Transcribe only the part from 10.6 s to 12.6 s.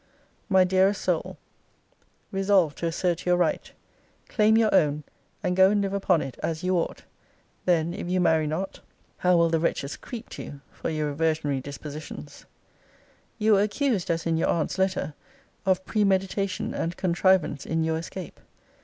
for your reversionary dispositions!